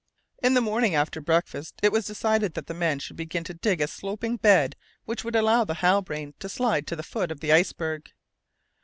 [0.41, 3.81] In the morning, after breakfast, it was decided that the men should begin to dig
[3.81, 7.53] a sloping bed which would allow the Halbrane to slide to the foot of the
[7.53, 8.09] iceberg.